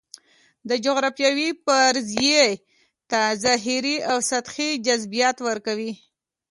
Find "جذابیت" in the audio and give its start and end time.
4.85-5.37